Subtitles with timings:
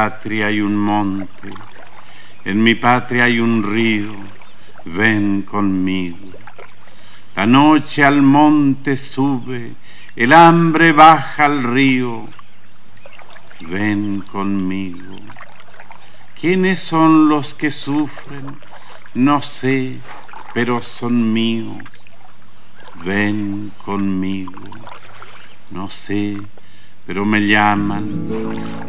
[0.00, 1.50] Patria hay un monte,
[2.46, 4.14] en mi patria hay un río,
[4.86, 6.30] ven conmigo.
[7.36, 9.72] La noche al monte sube,
[10.16, 12.26] el hambre baja al río,
[13.60, 15.18] ven conmigo.
[16.40, 18.56] ¿Quiénes son los que sufren?
[19.12, 19.98] No sé,
[20.54, 21.76] pero son míos.
[23.04, 24.62] Ven conmigo.
[25.70, 26.38] No sé,
[27.06, 28.04] pero me llaman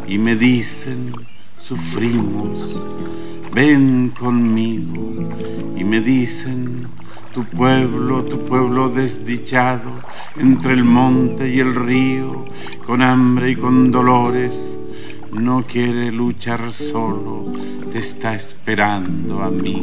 [0.06, 1.12] y me dicen,
[1.60, 2.76] sufrimos,
[3.52, 5.12] ven conmigo
[5.76, 6.86] y me dicen,
[7.32, 9.90] tu pueblo, tu pueblo desdichado,
[10.36, 12.44] entre el monte y el río,
[12.86, 14.78] con hambre y con dolores,
[15.32, 17.46] no quiere luchar solo,
[17.90, 19.82] te está esperando a mí.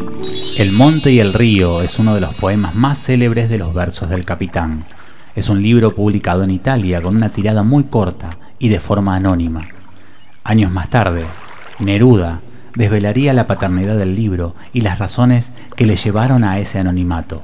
[0.57, 4.09] El monte y el río es uno de los poemas más célebres de los versos
[4.09, 4.85] del capitán
[5.39, 9.69] es un libro publicado en Italia con una tirada muy corta y de forma anónima.
[10.43, 11.25] Años más tarde,
[11.79, 12.41] Neruda
[12.75, 17.41] desvelaría la paternidad del libro y las razones que le llevaron a ese anonimato.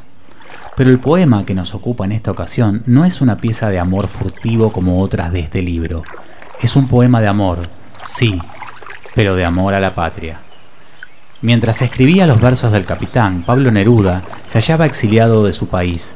[0.75, 4.07] Pero el poema que nos ocupa en esta ocasión no es una pieza de amor
[4.07, 6.03] furtivo como otras de este libro.
[6.61, 7.69] Es un poema de amor,
[8.03, 8.41] sí,
[9.15, 10.41] pero de amor a la patria.
[11.41, 16.15] Mientras escribía los versos del capitán, Pablo Neruda se hallaba exiliado de su país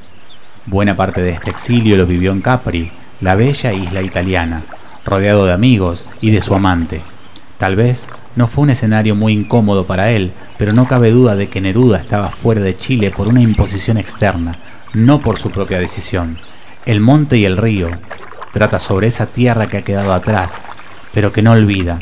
[0.71, 2.91] Buena parte de este exilio lo vivió en Capri,
[3.21, 4.61] la bella isla italiana,
[5.03, 7.01] rodeado de amigos y de su amante.
[7.57, 11.49] Tal vez no fue un escenario muy incómodo para él, pero no cabe duda de
[11.49, 14.59] que Neruda estaba fuera de Chile por una imposición externa,
[14.93, 16.37] no por su propia decisión.
[16.85, 17.89] El monte y el río
[18.53, 20.61] trata sobre esa tierra que ha quedado atrás,
[21.15, 21.99] pero que no olvida.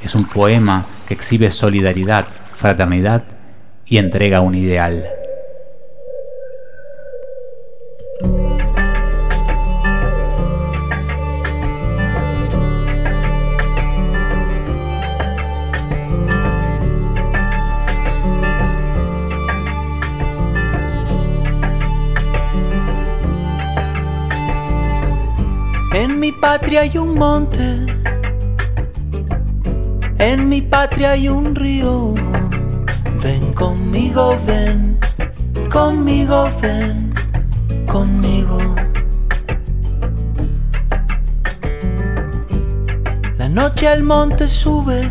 [0.00, 3.24] Es un poema que exhibe solidaridad, fraternidad
[3.84, 5.06] y entrega un ideal.
[26.40, 27.86] Patria hay un monte,
[30.18, 32.14] en mi patria hay un río.
[33.22, 34.98] Ven conmigo, ven,
[35.70, 37.12] conmigo, ven,
[37.86, 38.58] conmigo.
[43.38, 45.10] La noche al monte sube,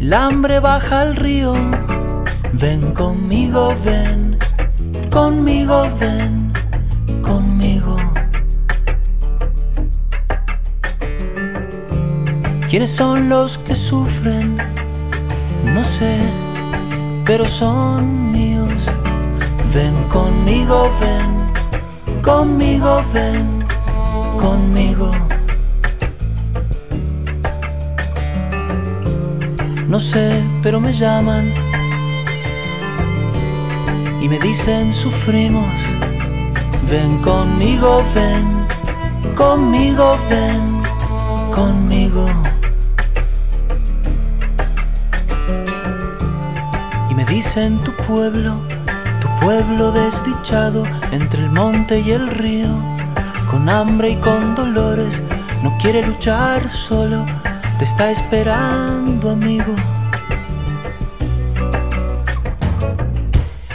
[0.00, 1.54] el hambre baja al río.
[2.52, 4.38] Ven conmigo, ven,
[5.10, 6.39] conmigo, ven,
[12.70, 14.56] ¿Quiénes son los que sufren?
[15.74, 16.20] No sé,
[17.26, 18.72] pero son míos.
[19.74, 23.58] Ven conmigo, ven, conmigo, ven,
[24.38, 25.10] conmigo.
[29.88, 31.52] No sé, pero me llaman
[34.22, 35.74] y me dicen sufrimos.
[36.88, 38.64] Ven conmigo, ven,
[39.34, 40.82] conmigo, ven,
[41.52, 42.30] conmigo.
[47.52, 48.60] Dicen tu pueblo,
[49.20, 52.68] tu pueblo desdichado entre el monte y el río,
[53.50, 55.20] con hambre y con dolores,
[55.60, 57.26] no quiere luchar solo,
[57.76, 59.74] te está esperando amigo.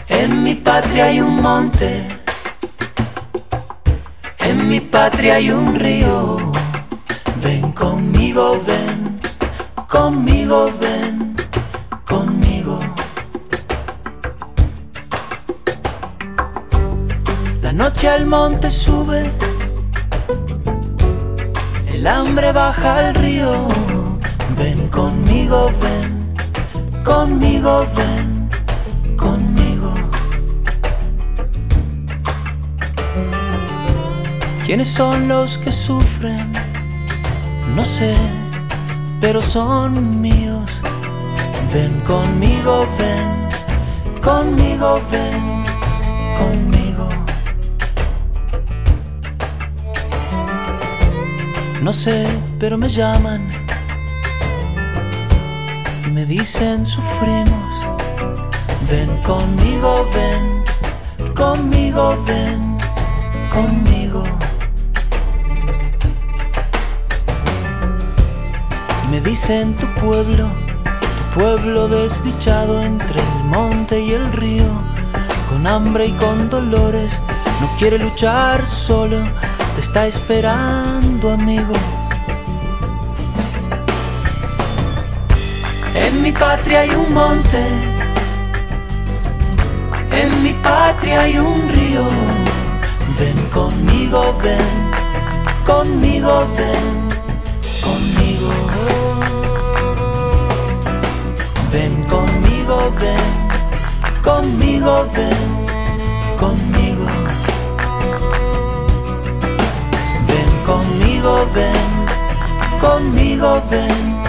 [0.08, 2.08] En mi patria hay un monte,
[4.40, 6.38] en mi patria hay un río.
[7.44, 9.20] Ven conmigo, ven,
[9.90, 11.36] conmigo, ven,
[12.06, 12.80] conmigo.
[17.76, 19.30] Noche al monte sube,
[21.92, 23.68] el hambre baja al río.
[24.58, 26.34] Ven conmigo, ven,
[27.04, 28.50] conmigo, ven,
[29.18, 29.94] conmigo.
[34.66, 36.54] ¿Quiénes son los que sufren?
[37.76, 38.16] No sé,
[39.20, 40.82] pero son míos.
[41.74, 45.66] Ven conmigo, ven, conmigo, ven,
[46.38, 46.75] conmigo.
[51.86, 52.26] No sé,
[52.58, 53.48] pero me llaman
[56.04, 57.76] y me dicen sufrimos.
[58.90, 62.76] Ven conmigo, ven, conmigo, ven,
[63.54, 64.24] conmigo.
[69.04, 70.50] Y me dicen tu pueblo,
[71.18, 74.72] tu pueblo desdichado entre el monte y el río,
[75.52, 77.22] con hambre y con dolores,
[77.62, 79.24] no quiere luchar solo,
[79.76, 81.05] te está esperando
[85.96, 87.66] En mi patria hay un monte,
[90.12, 92.04] en mi patria hay un río.
[93.18, 94.92] Ven conmigo, ven,
[95.66, 97.10] conmigo, ven,
[97.82, 98.54] conmigo.
[101.72, 105.55] Ven conmigo, ven, conmigo, ven,
[111.36, 114.24] conmigo, ven, conmigo, ven,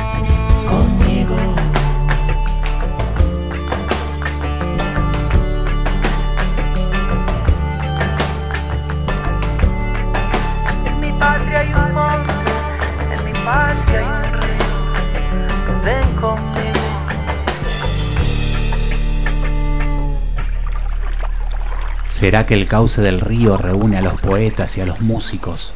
[0.67, 1.37] conmigo.
[10.85, 12.33] En mi patria hay un monte,
[13.13, 14.65] en mi patria hay un río.
[15.85, 16.81] Ven conmigo.
[22.03, 25.73] ¿Será que el cauce del río reúne a los poetas y a los músicos?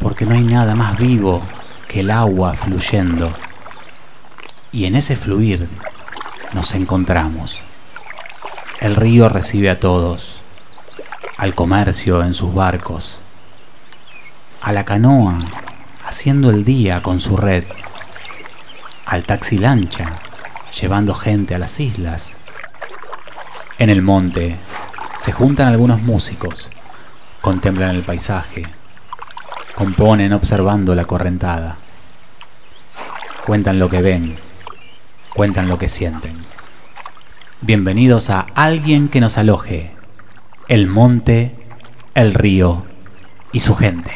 [0.00, 1.40] Porque no hay nada más vivo
[1.86, 3.32] que el agua fluyendo.
[4.72, 5.68] Y en ese fluir
[6.52, 7.62] nos encontramos.
[8.80, 10.42] El río recibe a todos,
[11.36, 13.20] al comercio en sus barcos,
[14.60, 15.38] a la canoa
[16.04, 17.64] haciendo el día con su red,
[19.06, 20.18] al taxi lancha
[20.80, 22.38] llevando gente a las islas.
[23.78, 24.58] En el monte
[25.16, 26.70] se juntan algunos músicos,
[27.40, 28.66] contemplan el paisaje,
[29.80, 31.78] componen observando la correntada,
[33.46, 34.36] cuentan lo que ven,
[35.32, 36.36] cuentan lo que sienten.
[37.62, 39.92] Bienvenidos a Alguien que nos aloje,
[40.68, 41.56] el monte,
[42.14, 42.84] el río
[43.54, 44.12] y su gente.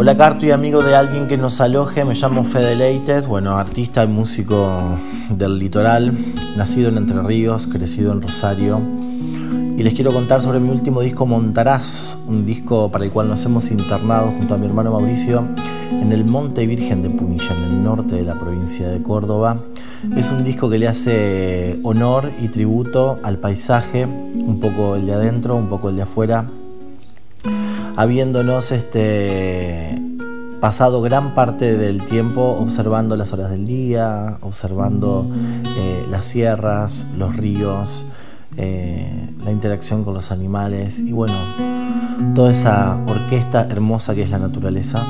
[0.00, 4.04] Hola Carto y amigo de alguien que nos aloje, me llamo Fede Leites, bueno, artista
[4.04, 4.96] y músico
[5.28, 6.16] del litoral,
[6.56, 8.80] nacido en Entre Ríos, crecido en Rosario.
[9.76, 13.44] Y les quiero contar sobre mi último disco Montarás, un disco para el cual nos
[13.44, 15.42] hemos internado junto a mi hermano Mauricio
[15.90, 19.58] en el Monte Virgen de Punilla, en el norte de la provincia de Córdoba.
[20.16, 25.14] Es un disco que le hace honor y tributo al paisaje, un poco el de
[25.14, 26.46] adentro, un poco el de afuera,
[27.98, 30.00] habiéndonos este,
[30.60, 35.28] pasado gran parte del tiempo observando las horas del día, observando
[35.76, 38.06] eh, las sierras, los ríos,
[38.56, 41.34] eh, la interacción con los animales y bueno,
[42.36, 45.04] toda esa orquesta hermosa que es la naturaleza.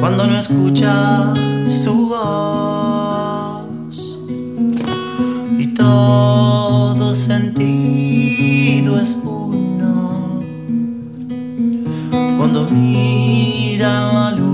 [0.00, 3.66] Cuando no escucha su voz
[5.58, 10.40] y todo sentido es uno.
[12.38, 14.47] Cuando mira a la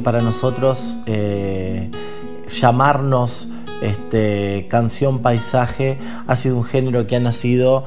[0.00, 1.90] para nosotros eh,
[2.60, 3.48] llamarnos
[3.80, 7.84] este, canción paisaje ha sido un género que ha nacido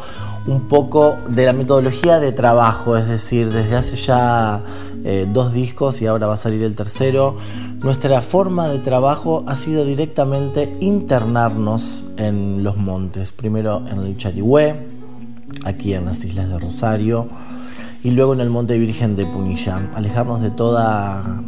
[0.48, 4.64] un poco de la metodología de trabajo, es decir, desde hace ya
[5.04, 7.38] eh, dos discos y ahora va a salir el tercero,
[7.82, 14.88] nuestra forma de trabajo ha sido directamente internarnos en los montes, primero en el Charigüe,
[15.66, 17.28] aquí en las islas de Rosario,
[18.04, 21.44] y luego en el Monte Virgen de Punilla, alejarnos de toda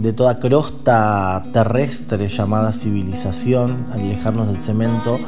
[0.00, 5.18] de toda crosta terrestre llamada civilización, alejarnos del cemento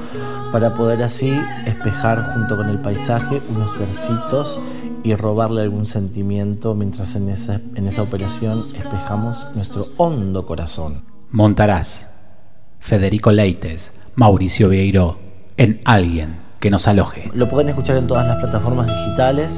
[0.52, 4.60] para poder así espejar junto con el paisaje unos versitos
[5.02, 11.02] y robarle algún sentimiento mientras en esa, en esa operación espejamos nuestro hondo corazón.
[11.30, 12.10] Montarás.
[12.78, 15.18] Federico Leites, Mauricio Vieiro,
[15.56, 17.30] en alguien que nos aloje.
[17.32, 19.52] Lo pueden escuchar en todas las plataformas digitales,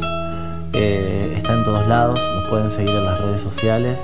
[0.73, 3.99] eh, está en todos lados, nos pueden seguir en las redes sociales.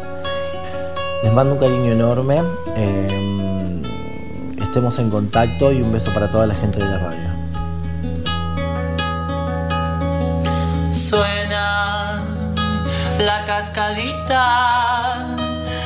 [1.22, 2.42] Les mando un cariño enorme,
[2.76, 3.82] eh,
[4.60, 7.30] estemos en contacto y un beso para toda la gente de la radio.
[10.92, 12.20] Suena
[13.20, 15.36] la cascadita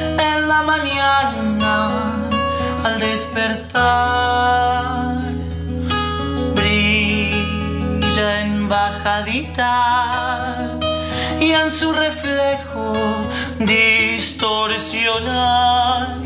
[0.01, 1.91] en la mañana
[2.83, 4.37] al despertar.
[6.55, 9.67] Brilla en bajadita
[11.53, 12.95] en su reflejo
[13.59, 16.19] distorsiona.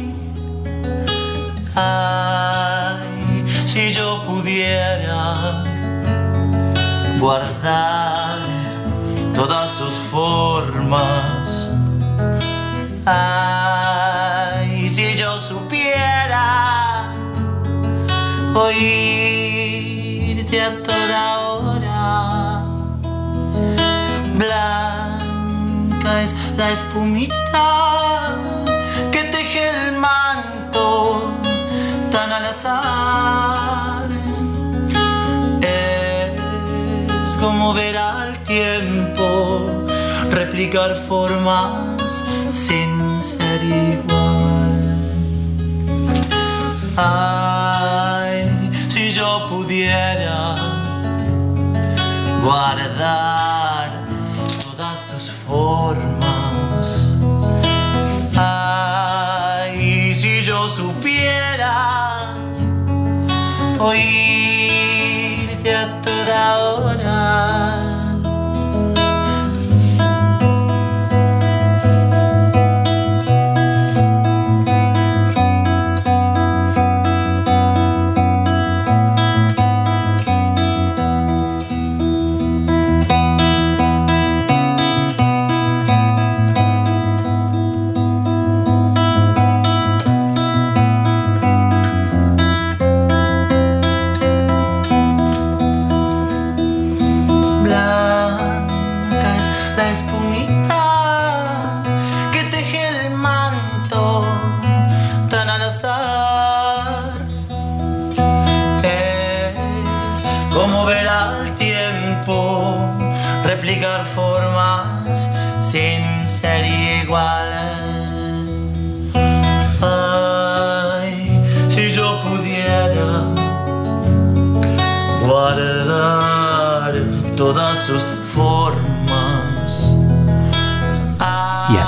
[1.75, 5.65] Ay, si yo pudiera
[7.19, 8.39] guardar
[9.35, 11.69] todas sus formas.
[13.07, 17.12] Ay, si yo supiera
[18.55, 21.61] oírte a toda hora.
[26.02, 28.35] Es la espumita
[29.12, 31.30] que teje el manto
[32.11, 34.09] tan al azar.
[35.62, 39.87] Es como ver al tiempo
[40.30, 44.97] replicar formas sin ser igual.
[46.97, 50.54] Ay, si yo pudiera
[52.42, 53.60] guardar
[63.80, 64.39] oírte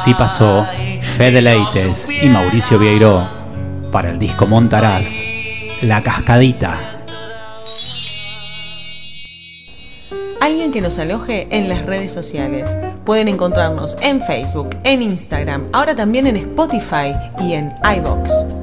[0.02, 0.66] así pasó
[1.00, 3.24] Fede Leites y Mauricio Vieiró
[3.92, 5.22] para el disco Montarás,
[5.80, 6.76] La Cascadita.
[10.40, 12.76] Alguien que nos aloje en las redes sociales.
[13.04, 18.61] Pueden encontrarnos en Facebook, en Instagram, ahora también en Spotify y en iBox.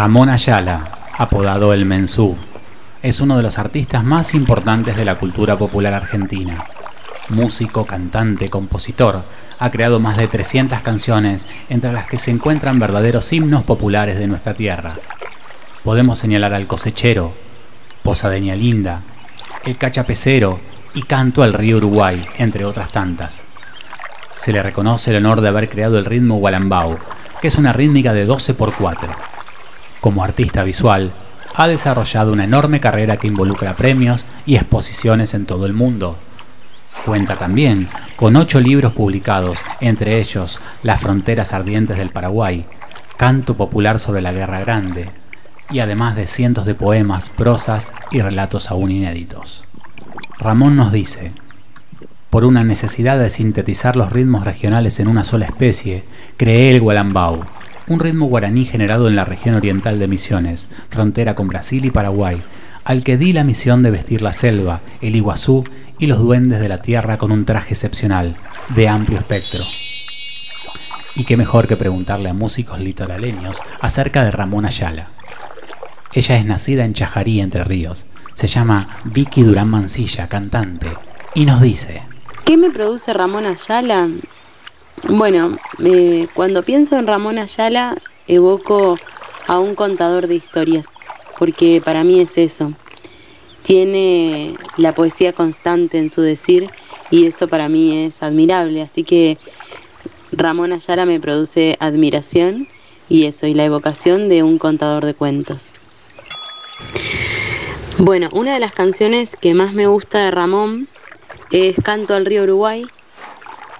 [0.00, 2.36] Ramón Ayala, apodado El Mensú,
[3.02, 6.64] es uno de los artistas más importantes de la cultura popular argentina.
[7.30, 9.24] Músico, cantante, compositor,
[9.58, 14.28] ha creado más de 300 canciones, entre las que se encuentran verdaderos himnos populares de
[14.28, 14.94] nuestra tierra.
[15.82, 17.34] Podemos señalar al cosechero,
[18.04, 19.02] Posadeña Linda,
[19.64, 20.60] el cachapecero
[20.94, 23.42] y Canto al río Uruguay, entre otras tantas.
[24.36, 26.98] Se le reconoce el honor de haber creado el ritmo Walambau,
[27.40, 29.37] que es una rítmica de 12 por 4
[30.00, 31.12] como artista visual,
[31.54, 36.18] ha desarrollado una enorme carrera que involucra premios y exposiciones en todo el mundo.
[37.04, 42.66] Cuenta también con ocho libros publicados, entre ellos Las fronteras ardientes del Paraguay,
[43.16, 45.10] Canto popular sobre la Guerra Grande,
[45.70, 49.64] y además de cientos de poemas, prosas y relatos aún inéditos.
[50.38, 51.32] Ramón nos dice,
[52.30, 56.04] por una necesidad de sintetizar los ritmos regionales en una sola especie,
[56.36, 57.44] creé el Gualambau,
[57.88, 62.42] un ritmo guaraní generado en la región oriental de Misiones, frontera con Brasil y Paraguay,
[62.84, 65.64] al que di la misión de vestir la selva, el iguazú
[65.98, 68.36] y los duendes de la tierra con un traje excepcional,
[68.74, 69.64] de amplio espectro.
[71.16, 75.08] Y qué mejor que preguntarle a músicos litoraleños acerca de Ramón Ayala.
[76.12, 78.06] Ella es nacida en Chajarí, Entre Ríos.
[78.34, 80.88] Se llama Vicky Durán Mancilla, cantante,
[81.34, 82.02] y nos dice...
[82.44, 84.08] ¿Qué me produce Ramón Ayala?
[85.04, 88.98] Bueno, eh, cuando pienso en Ramón Ayala, evoco
[89.46, 90.88] a un contador de historias,
[91.38, 92.72] porque para mí es eso.
[93.62, 96.70] Tiene la poesía constante en su decir
[97.10, 98.82] y eso para mí es admirable.
[98.82, 99.38] Así que
[100.32, 102.68] Ramón Ayala me produce admiración
[103.08, 105.72] y eso, y la evocación de un contador de cuentos.
[107.98, 110.88] Bueno, una de las canciones que más me gusta de Ramón
[111.50, 112.84] es Canto al río Uruguay,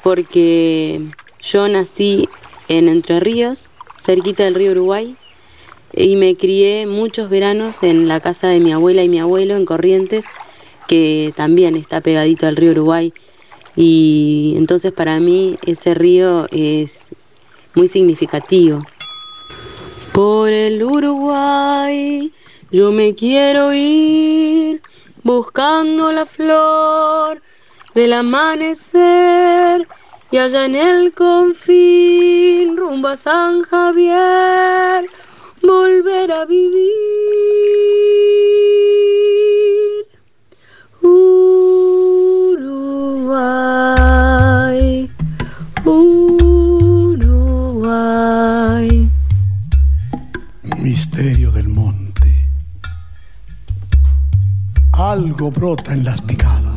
[0.08, 1.02] porque
[1.38, 2.30] yo nací
[2.68, 5.16] en Entre Ríos, cerquita del río Uruguay,
[5.92, 9.66] y me crié muchos veranos en la casa de mi abuela y mi abuelo en
[9.66, 10.24] Corrientes,
[10.86, 13.12] que también está pegadito al río Uruguay.
[13.76, 17.10] Y entonces para mí ese río es
[17.74, 18.78] muy significativo.
[20.14, 22.32] Por el Uruguay
[22.70, 24.80] yo me quiero ir
[25.22, 27.42] buscando la flor
[27.94, 29.86] del amanecer
[30.30, 35.08] y allá en el confín rumbo a San Javier
[35.62, 36.92] volver a vivir.
[41.00, 41.48] Uruguay,
[45.84, 47.18] Uruguay.
[50.78, 52.50] Misterio del monte.
[54.92, 56.67] Algo brota en las picadas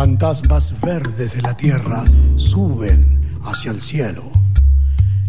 [0.00, 2.02] fantasmas verdes de la tierra
[2.36, 4.22] suben hacia el cielo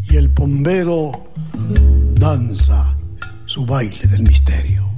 [0.10, 1.12] y el bombero
[2.16, 2.96] danza
[3.46, 4.90] su baile del misterio.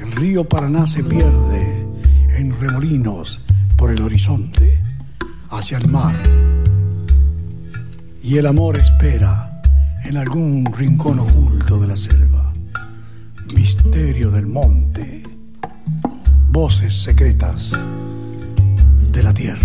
[0.00, 1.86] El río Paraná se pierde
[2.36, 3.44] en remolinos
[3.76, 4.82] por el horizonte
[5.50, 6.16] hacia el mar
[8.24, 9.62] y el amor espera
[10.02, 12.39] en algún rincón oculto de la selva
[13.72, 15.22] misterio del monte,
[16.50, 17.70] voces secretas
[19.12, 19.60] de la tierra.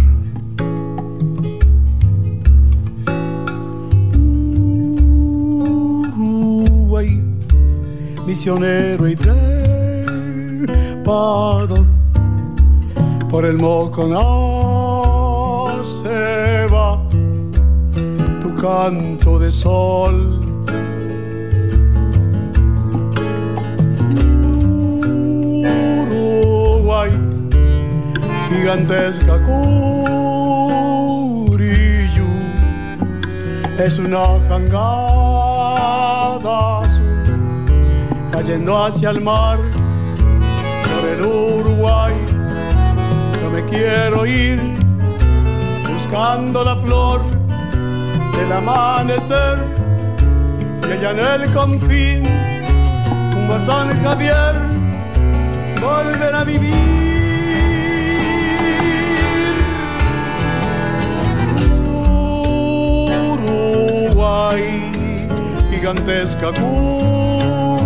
[6.16, 7.20] Uruguay,
[8.28, 9.16] misionero y
[10.56, 10.64] trepado
[13.28, 14.20] por el Moconá
[15.84, 17.04] se va
[18.40, 20.45] tu canto de sol
[28.56, 30.28] gigantesca Curillo,
[33.78, 36.00] es una jangada
[36.80, 37.24] azul
[38.32, 39.60] cayendo hacia el mar
[40.84, 42.14] por el Uruguay.
[43.42, 44.60] Yo me quiero ir
[45.94, 47.22] buscando la flor
[48.38, 49.58] del amanecer
[50.88, 52.24] y allá en el confín,
[53.38, 54.54] un San Javier,
[55.82, 57.15] volver a vivir.
[65.70, 67.86] Gigantesca cumbrillo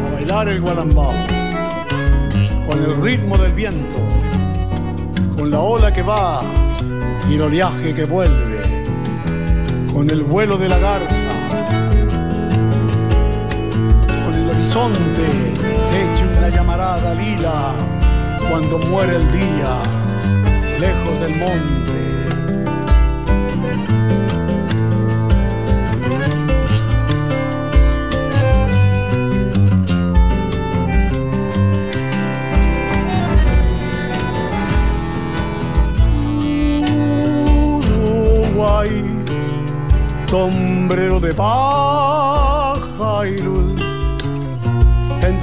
[0.05, 1.15] A bailar el gualambao
[2.69, 3.97] con el ritmo del viento,
[5.37, 6.43] con la ola que va
[7.31, 8.44] y el oleaje que vuelve,
[9.95, 11.15] con el vuelo de la garza
[14.51, 15.53] horizonte
[15.93, 17.73] hecho una llamarada lila
[18.51, 19.83] cuando muere el día
[20.81, 21.84] lejos del monte.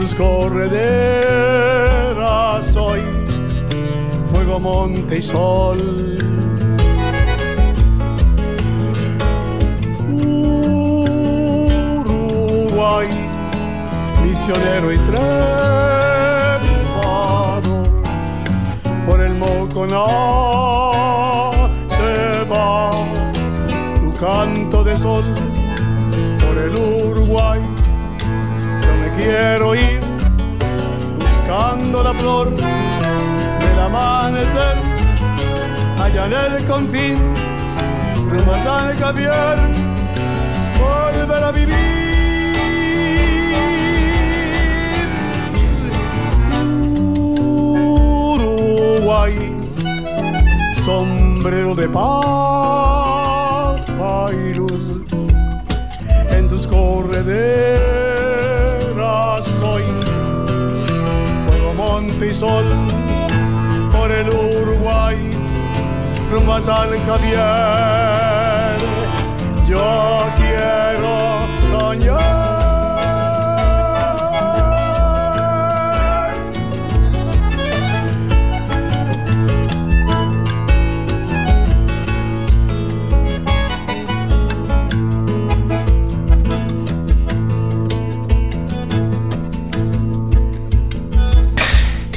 [0.02, 0.66] Tus correderas
[2.76, 3.02] hoy,
[4.34, 6.18] fuego, monte y sol.
[12.00, 13.10] Uruguay,
[14.24, 15.24] misionero y trepado,
[19.06, 20.08] por el Moconá
[21.90, 22.92] se va
[24.00, 25.24] tu canto de sol,
[29.22, 30.00] quiero ir
[31.20, 34.76] buscando la flor del amanecer
[36.02, 37.18] allá en el confín
[38.30, 39.58] rumbo de Javier
[40.80, 41.92] volver a vivir.
[48.34, 49.36] Uruguay
[50.84, 53.00] sombrero de papa
[54.32, 54.84] y luz
[56.32, 57.91] en tus correderas
[62.42, 62.66] sol,
[63.92, 65.30] por el Uruguay,
[66.32, 66.62] rumbo a
[67.06, 67.40] Javier.
[69.68, 71.14] Yo quiero
[71.72, 72.41] soñar.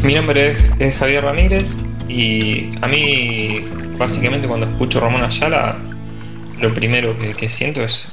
[0.05, 1.65] Mi nombre es, Javier Ramírez
[2.09, 3.65] y a mí
[3.97, 5.79] básicamente cuando escucho Ramón Ayala
[6.61, 8.13] lo primero que, siento es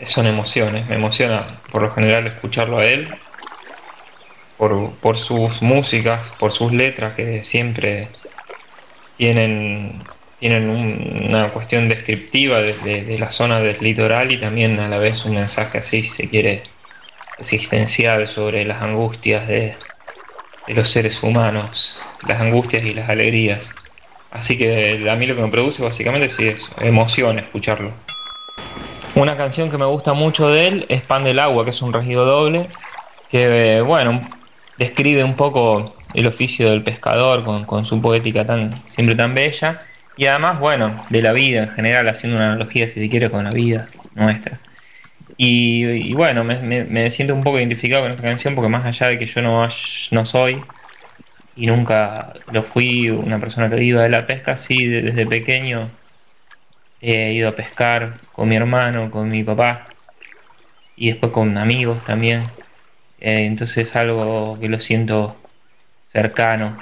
[0.00, 0.88] son emociones.
[0.88, 3.08] Me emociona por lo general escucharlo a él,
[4.56, 8.08] por, sus músicas, por sus letras que siempre
[9.18, 10.02] tienen,
[10.38, 15.26] tienen una cuestión descriptiva desde de la zona del litoral y también a la vez
[15.26, 16.62] un mensaje así, si se quiere,
[17.38, 19.74] existencial sobre las angustias de,
[20.66, 23.74] de los seres humanos, las angustias y las alegrías.
[24.30, 27.92] Así que a mí lo que me produce básicamente sí es emoción escucharlo.
[29.14, 31.92] Una canción que me gusta mucho de él es Pan del Agua, que es un
[31.92, 32.68] regido doble,
[33.30, 34.20] que bueno,
[34.76, 39.82] describe un poco el oficio del pescador con, su poética tan, siempre tan bella,
[40.18, 43.44] y además, bueno, de la vida en general, haciendo una analogía, si se quiere, con
[43.44, 44.58] la vida nuestra.
[45.38, 49.26] Y, bueno, me, siento un poco identificado con esta canción porque más allá de que
[49.26, 49.68] yo no,
[50.10, 50.62] no soy
[51.56, 55.90] y nunca lo fui una persona que viva de la pesca, sí, desde pequeño
[57.00, 59.86] he ido a pescar con mi hermano, con mi papá
[60.96, 62.44] y después con amigos también.
[63.20, 65.36] Eh, entonces es algo que lo siento
[66.06, 66.76] cercano.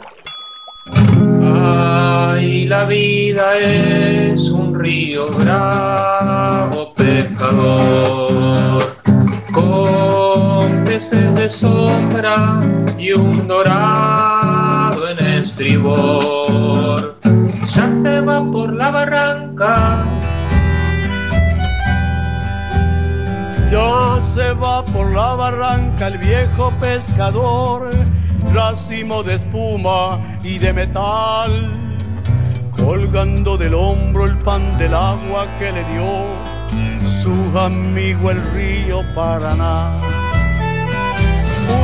[1.52, 6.63] Ay, la vida es un río bravo
[6.94, 8.82] pescador,
[9.52, 12.60] con peces de sombra
[12.98, 17.16] y un dorado en estribor.
[17.74, 20.04] Ya se va por la barranca.
[23.70, 27.90] Ya se va por la barranca el viejo pescador
[28.52, 31.72] racimo de espuma y de metal,
[32.70, 36.53] colgando del hombro el pan del agua que le dio
[37.24, 39.98] su amigo el río Paraná.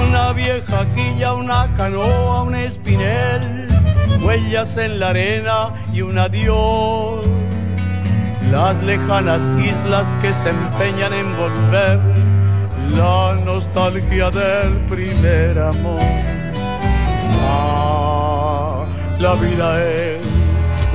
[0.07, 3.67] Una vieja quilla, una canoa, un espinel,
[4.23, 7.25] huellas en la arena y un adiós.
[8.51, 11.99] Las lejanas islas que se empeñan en volver,
[12.91, 16.03] la nostalgia del primer amor.
[17.49, 18.85] Ah,
[19.19, 20.21] la vida es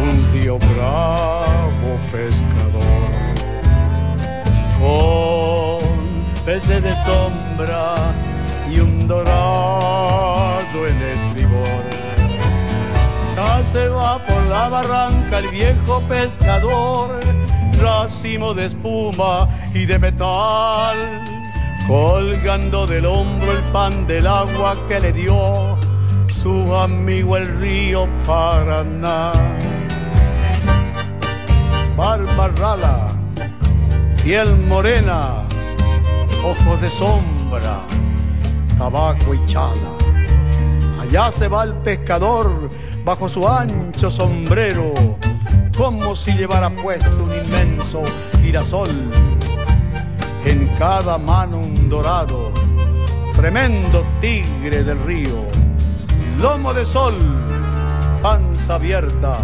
[0.07, 2.44] un río bravo pescador
[4.85, 5.81] con
[6.45, 8.13] peces de sombra
[8.71, 11.83] y un dorado en estribor.
[13.35, 17.19] Ya se va por la barranca el viejo pescador,
[17.81, 20.97] racimo de espuma y de metal,
[21.87, 25.77] colgando del hombro el pan del agua que le dio
[26.45, 29.31] su amigo el río Paraná.
[31.97, 33.14] Barba rala,
[34.25, 35.43] piel morena,
[36.43, 37.77] ojos de sombra,
[38.75, 39.91] tabaco y chala.
[40.99, 42.71] Allá se va el pescador
[43.03, 44.95] bajo su ancho sombrero,
[45.77, 48.03] como si llevara puesto un inmenso
[48.41, 48.89] girasol.
[50.43, 52.51] En cada mano un dorado,
[53.35, 55.45] tremendo tigre del río,
[56.41, 57.15] lomo de sol,
[58.23, 59.37] panza abierta,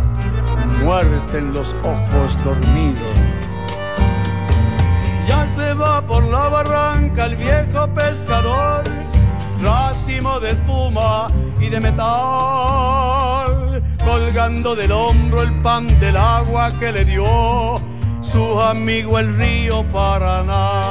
[0.84, 3.31] muerte en los ojos dormidos.
[5.56, 8.84] Se va por la barranca el viejo pescador,
[9.62, 11.28] racimo de espuma
[11.60, 12.04] y de metal,
[14.04, 17.76] colgando del hombro el pan del agua que le dio
[18.22, 20.84] su amigo el río Paraná.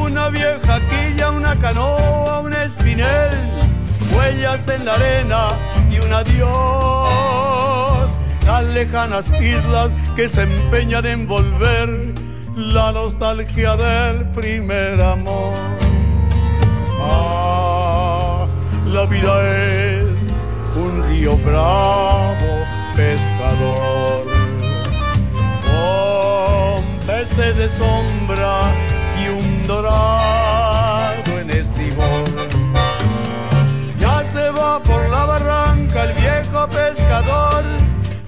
[0.00, 3.30] Una vieja quilla, una canoa, un espinel,
[4.16, 5.48] huellas en la arena
[5.90, 8.10] y un adiós.
[8.46, 12.14] Las lejanas islas que se empeñan en volver
[12.56, 15.54] la nostalgia del primer amor.
[17.00, 18.46] Ah,
[18.86, 20.06] la vida es
[20.76, 22.50] un río bravo,
[22.94, 24.24] pescador,
[25.66, 28.72] con peces de sombra
[29.22, 32.24] y un dorado en estribor.
[33.98, 37.64] Ya se va por la barranca el viejo pescador,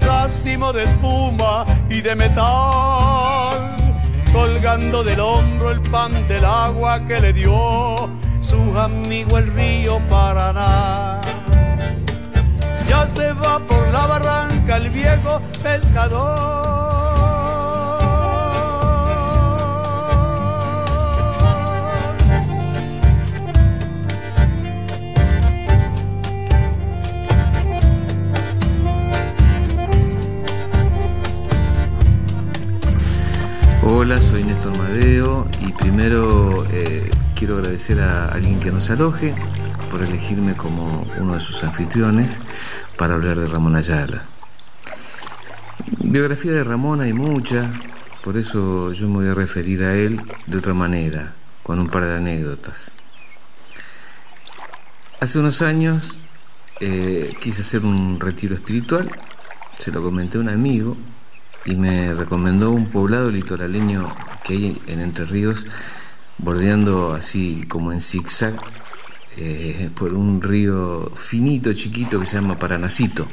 [0.00, 3.85] racimo de espuma y de metal
[4.36, 7.94] colgando del hombro el pan del agua que le dio
[8.42, 11.22] su amigo el río Paraná.
[12.86, 16.85] Ya se va por la barranca el viejo pescador.
[33.88, 39.32] Hola, soy Néstor Madeo y primero eh, quiero agradecer a alguien que nos aloje
[39.92, 42.40] por elegirme como uno de sus anfitriones
[42.98, 44.24] para hablar de Ramón Ayala.
[46.00, 47.70] Biografía de Ramón hay mucha,
[48.24, 52.06] por eso yo me voy a referir a él de otra manera, con un par
[52.06, 52.90] de anécdotas.
[55.20, 56.18] Hace unos años
[56.80, 59.08] eh, quise hacer un retiro espiritual,
[59.78, 60.96] se lo comenté a un amigo
[61.66, 65.66] y me recomendó un poblado litoraleño que hay en Entre Ríos,
[66.38, 68.56] bordeando así como en zigzag
[69.36, 73.26] eh, por un río finito, chiquito que se llama Paranacito.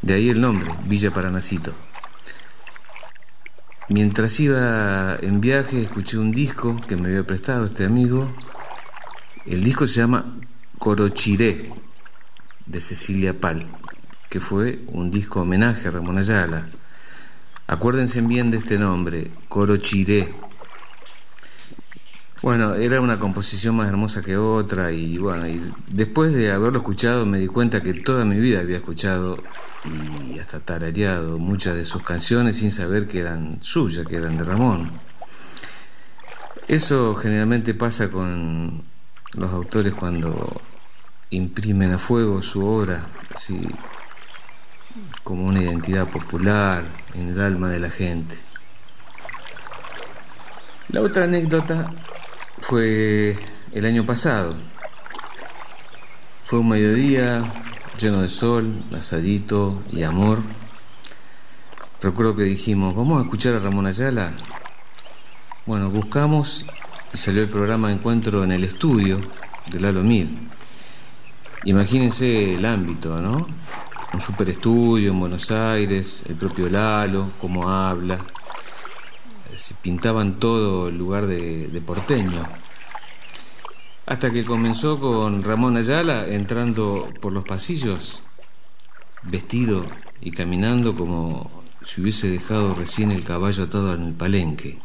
[0.00, 1.74] De ahí el nombre, Villa Paranacito.
[3.88, 8.30] Mientras iba en viaje escuché un disco que me había prestado este amigo.
[9.46, 10.36] El disco se llama
[10.78, 11.72] Corochiré,
[12.66, 13.66] de Cecilia Pal,
[14.28, 16.68] que fue un disco homenaje a Ramón Ayala.
[17.70, 20.32] Acuérdense bien de este nombre, Corochiré.
[22.40, 27.26] Bueno, era una composición más hermosa que otra y bueno, y después de haberlo escuchado
[27.26, 29.36] me di cuenta que toda mi vida había escuchado
[29.84, 34.44] y hasta tarareado muchas de sus canciones sin saber que eran suyas, que eran de
[34.44, 34.90] Ramón.
[36.68, 38.82] Eso generalmente pasa con
[39.34, 40.58] los autores cuando
[41.28, 43.68] imprimen a fuego su obra, así
[45.22, 48.36] como una identidad popular en el alma de la gente.
[50.88, 51.90] La otra anécdota
[52.60, 53.36] fue
[53.72, 54.56] el año pasado.
[56.44, 57.42] Fue un mediodía
[57.98, 60.40] lleno de sol, asadito y amor.
[62.00, 64.32] Recuerdo que dijimos, vamos a escuchar a Ramón Ayala.
[65.66, 66.64] Bueno, buscamos
[67.12, 69.20] y salió el programa encuentro en el estudio
[69.70, 70.48] de Lalo Mil.
[71.64, 73.46] Imagínense el ámbito, ¿no?
[74.12, 78.24] Un super estudio en Buenos Aires, el propio Lalo, cómo habla.
[79.54, 82.44] Se pintaban todo el lugar de, de porteño.
[84.06, 88.22] Hasta que comenzó con Ramón Ayala entrando por los pasillos,
[89.24, 89.84] vestido
[90.20, 91.50] y caminando como
[91.84, 94.78] si hubiese dejado recién el caballo atado en el palenque.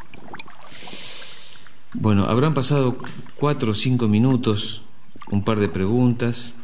[1.94, 2.98] Bueno, habrán pasado
[3.36, 4.82] cuatro o cinco minutos,
[5.30, 6.56] un par de preguntas,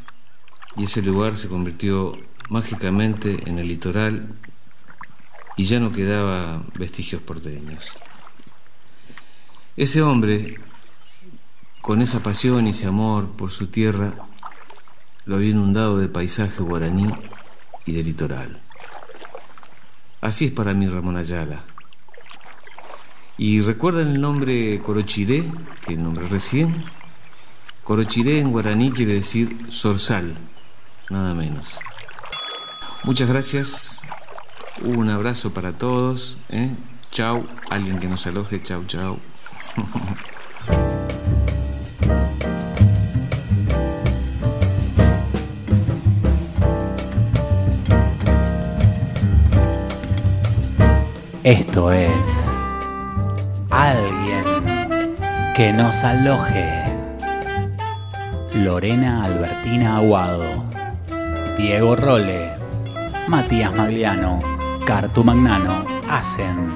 [0.77, 2.19] y ese lugar se convirtió
[2.51, 4.29] mágicamente en el litoral
[5.57, 7.93] y ya no quedaba vestigios porteños.
[9.77, 10.59] Ese hombre,
[11.81, 14.15] con esa pasión y ese amor por su tierra,
[15.25, 17.09] lo había inundado de paisaje guaraní
[17.87, 18.61] y de litoral.
[20.21, 21.63] Así es para mí Ramón Ayala.
[23.39, 25.51] ¿Y recuerdan el nombre Corochiré,
[25.87, 26.85] que nombré recién?
[27.85, 30.35] Corochiré en guaraní quiere decir zorzal,
[31.09, 31.79] nada menos.
[33.05, 34.03] Muchas gracias.
[34.83, 36.39] Un abrazo para todos.
[36.49, 36.75] ¿eh?
[37.11, 37.43] Chau.
[37.71, 38.63] Alguien que nos aloje.
[38.63, 39.19] Chau, chau.
[51.43, 52.55] Esto es
[53.71, 54.45] alguien
[55.57, 56.85] que nos aloje.
[58.53, 60.45] Lorena Albertina Aguado,
[61.57, 62.60] Diego Role,
[63.31, 64.41] Matías Magliano,
[64.85, 66.75] Cartu Magnano hacen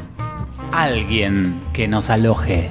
[0.70, 2.70] alguien que nos aloje.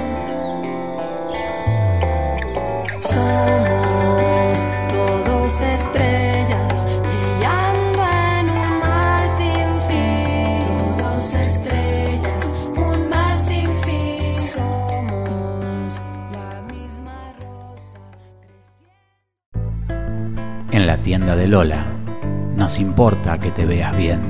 [21.41, 21.85] de Lola,
[22.55, 24.21] nos importa que te veas bien,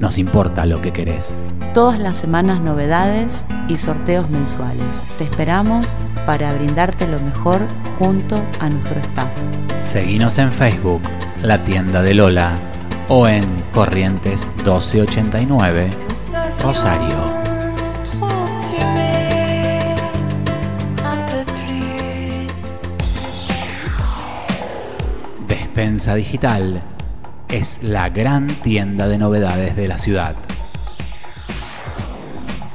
[0.00, 1.36] nos importa lo que querés.
[1.72, 5.06] Todas las semanas novedades y sorteos mensuales.
[5.18, 7.60] Te esperamos para brindarte lo mejor
[7.96, 9.30] junto a nuestro staff.
[9.78, 11.02] Seguinos en Facebook,
[11.42, 12.54] La Tienda de Lola,
[13.08, 15.90] o en Corrientes 1289,
[16.60, 17.31] Rosario.
[26.02, 26.82] Despensa Digital
[27.48, 30.34] es la gran tienda de novedades de la ciudad.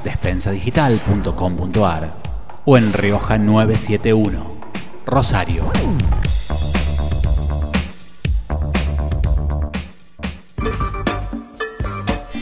[0.05, 2.13] Despensadigital.com.ar
[2.63, 4.45] o en Rioja 971,
[5.05, 5.69] Rosario.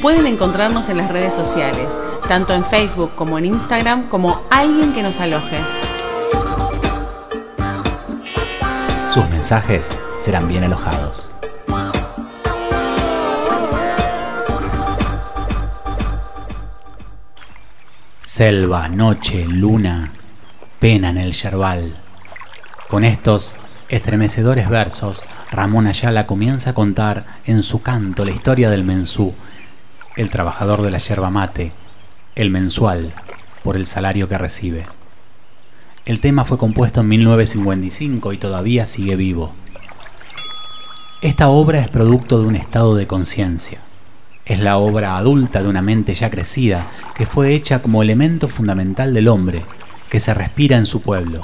[0.03, 5.01] Pueden encontrarnos en las redes sociales, tanto en Facebook como en Instagram, como alguien que
[5.01, 5.57] nos aloje.
[9.09, 9.91] Sus mensajes
[10.25, 11.29] serán bien alojados.
[18.23, 20.13] Selva, noche, luna,
[20.79, 21.95] pena en el yerbal.
[22.89, 23.55] Con estos
[23.87, 29.35] estremecedores versos, Ramón Ayala comienza a contar en su canto la historia del mensú,
[30.15, 31.71] el trabajador de la yerba mate,
[32.33, 33.13] el mensual,
[33.63, 34.87] por el salario que recibe.
[36.05, 39.53] El tema fue compuesto en 1955 y todavía sigue vivo.
[41.21, 43.79] Esta obra es producto de un estado de conciencia.
[44.45, 49.13] Es la obra adulta de una mente ya crecida que fue hecha como elemento fundamental
[49.13, 49.63] del hombre,
[50.09, 51.41] que se respira en su pueblo.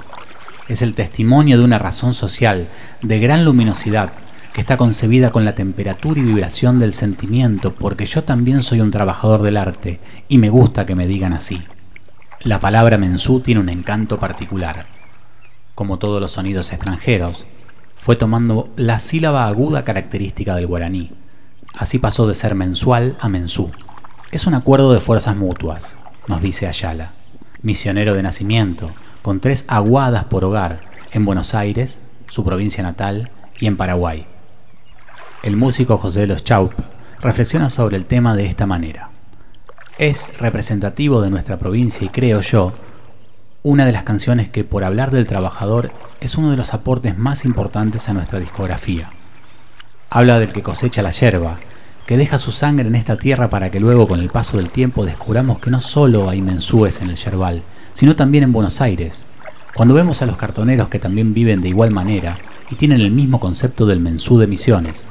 [0.68, 2.68] Es el testimonio de una razón social
[3.02, 4.12] de gran luminosidad
[4.54, 8.92] que está concebida con la temperatura y vibración del sentimiento porque yo también soy un
[8.92, 11.62] trabajador del arte y me gusta que me digan así.
[12.42, 14.88] La palabra mensú tiene un encanto particular.
[15.76, 17.48] Como todos los sonidos extranjeros,
[18.02, 21.12] fue tomando la sílaba aguda característica del guaraní.
[21.78, 23.70] Así pasó de ser mensual a mensú.
[24.32, 27.12] Es un acuerdo de fuerzas mutuas, nos dice Ayala,
[27.62, 28.90] misionero de nacimiento,
[29.22, 30.82] con tres aguadas por hogar
[31.12, 33.30] en Buenos Aires, su provincia natal,
[33.60, 34.26] y en Paraguay.
[35.44, 36.74] El músico José los Chaup
[37.22, 39.12] reflexiona sobre el tema de esta manera.
[40.00, 42.74] Es representativo de nuestra provincia y creo yo,
[43.62, 45.92] una de las canciones que por hablar del trabajador
[46.22, 49.10] es uno de los aportes más importantes a nuestra discografía.
[50.12, 51.58] Habla del que cosecha la yerba,
[52.06, 55.04] que deja su sangre en esta tierra para que luego con el paso del tiempo
[55.04, 57.64] descubramos que no solo hay mensúes en el yerbal,
[57.94, 59.26] sino también en Buenos Aires.
[59.74, 62.38] Cuando vemos a los cartoneros que también viven de igual manera
[62.70, 65.08] y tienen el mismo concepto del mensú de misiones,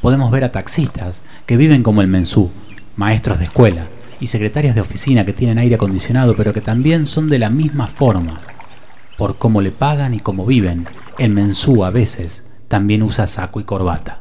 [0.00, 2.50] podemos ver a taxistas que viven como el mensú,
[2.96, 3.88] maestros de escuela
[4.18, 7.86] y secretarias de oficina que tienen aire acondicionado pero que también son de la misma
[7.86, 8.40] forma.
[9.16, 10.88] Por cómo le pagan y cómo viven,
[11.18, 14.20] el mensú a veces también usa saco y corbata.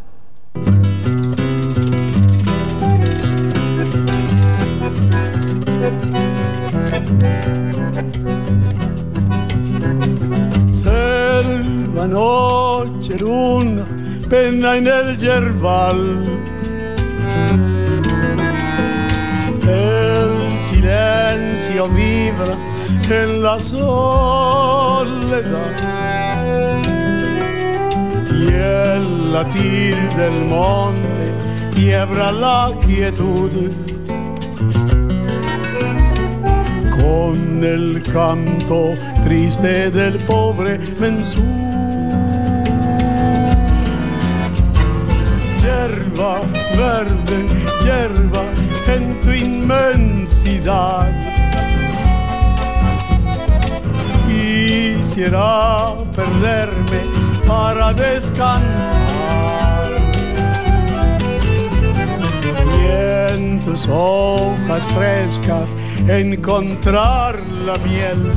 [10.72, 13.86] Selva, noche, luna,
[14.30, 16.24] pena en el yerbal.
[19.64, 22.72] El silencio vibra
[23.10, 23.84] en la soledad.
[28.32, 31.34] Y el latir del monte
[31.76, 33.51] quiebra la quietud.
[36.91, 38.93] Con el canto
[39.24, 41.43] triste del pobre mensú.
[45.62, 46.41] Yerba
[46.78, 47.47] verde,
[47.84, 48.43] yerba
[48.88, 51.32] en tu inmensidad.
[55.04, 57.01] Quisiera perderme
[57.45, 59.91] para descansar.
[62.80, 65.76] Y en tus hojas frescas
[66.08, 68.32] encontrar la miel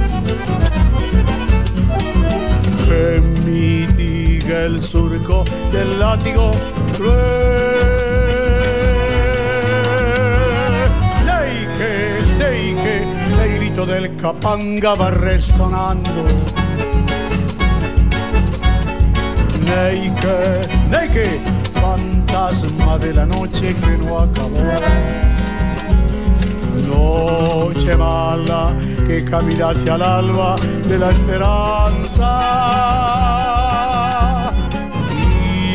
[2.88, 6.50] que mitiga el surco del látigo
[6.96, 7.14] cruel.
[11.26, 11.94] Neike,
[12.38, 13.04] neike,
[13.44, 16.45] el grito del capanga va resonando.
[19.66, 21.40] Neike, neike,
[21.74, 24.62] fantasma de la noche que no acabó.
[26.86, 28.72] Noche mala
[29.06, 30.56] que camina hacia el alba
[30.88, 32.30] de la esperanza.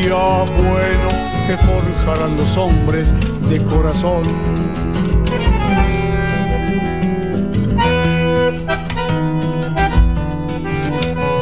[0.00, 1.08] Día bueno
[1.46, 3.12] que forjarán los hombres
[3.48, 4.22] de corazón.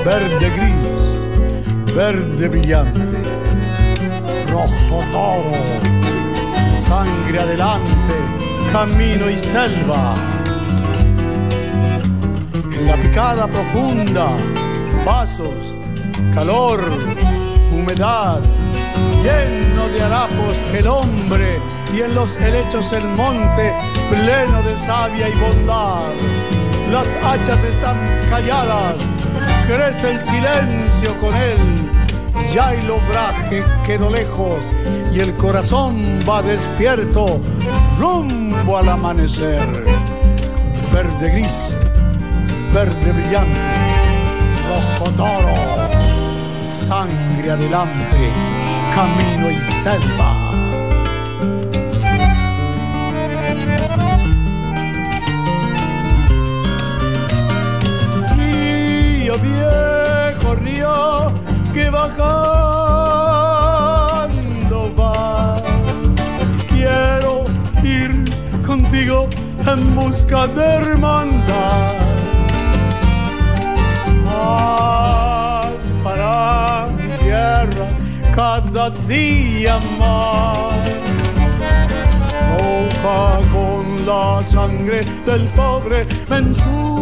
[0.05, 1.19] Verde gris,
[1.95, 3.19] verde brillante,
[4.51, 5.57] rojo toro,
[6.79, 8.41] sangre adelante
[8.73, 10.15] camino y selva.
[12.73, 14.29] En la picada profunda,
[15.05, 15.55] pasos,
[16.33, 16.81] calor,
[17.73, 18.41] humedad,
[19.23, 21.59] lleno de harapos el hombre
[21.93, 23.73] y en los helechos el monte
[24.09, 26.13] pleno de savia y bondad.
[26.93, 27.97] Las hachas están
[28.29, 28.95] calladas,
[29.67, 31.80] crece el silencio con él.
[32.53, 34.65] Ya el obraje quedó lejos
[35.13, 37.41] y el corazón va despierto
[37.99, 39.85] rumbo al amanecer.
[40.93, 41.77] Verde gris,
[42.75, 43.61] verde brillante,
[44.69, 45.55] rojo toro,
[46.67, 48.33] sangre adelante,
[48.95, 50.51] camino y selva.
[59.41, 61.40] Viejo, río
[61.73, 62.21] que bajando
[64.99, 65.63] va.
[66.69, 67.45] Quiero
[67.83, 68.25] ir
[68.67, 69.29] contigo
[69.67, 71.95] en busca de hermandad.
[74.29, 77.87] Ay, para mi tierra
[78.35, 80.57] cada día más.
[82.59, 87.00] Hoja con la sangre del pobre mensú.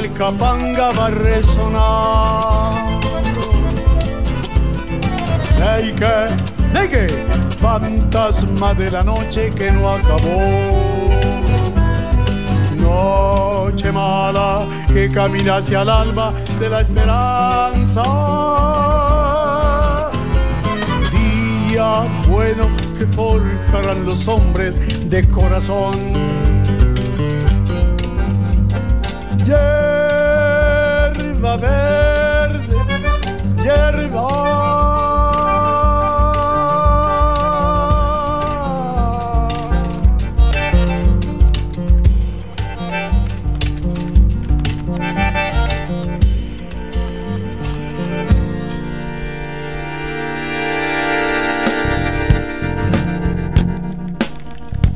[0.00, 2.72] Del capanga va a resonar.
[5.58, 6.16] Neike,
[6.72, 7.06] neike,
[7.60, 10.40] fantasma de la noche que no acabó.
[12.76, 18.02] Noche mala que camina hacia el alba de la esperanza.
[21.12, 26.30] Día bueno que forjarán los hombres de corazón
[31.40, 32.60] verde,
[33.62, 34.28] hierba.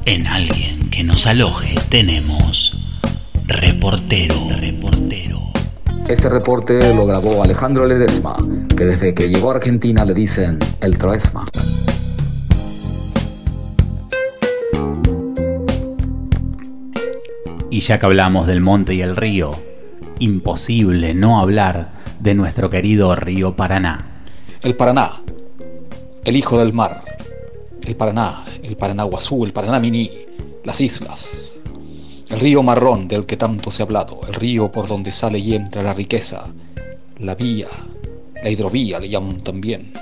[0.07, 2.79] en alguien que nos aloje tenemos
[3.47, 5.24] reportero, reportero.
[6.09, 8.37] Este reporte lo grabó Alejandro Ledesma,
[8.77, 11.47] que desde que llegó a Argentina le dicen el Troesma.
[17.71, 19.53] Y ya que hablamos del monte y el río,
[20.19, 24.21] imposible no hablar de nuestro querido río Paraná.
[24.63, 25.23] El Paraná,
[26.25, 27.03] el hijo del mar,
[27.87, 30.11] el Paraná, el Paraná-Guazú, el Paraná Mini,
[30.65, 31.54] las islas,
[32.35, 35.55] el río marrón del que tanto se ha hablado, el río por donde sale y
[35.55, 36.49] entra la riqueza,
[37.21, 37.69] la vía,
[38.43, 39.93] la hidrovía le llaman también.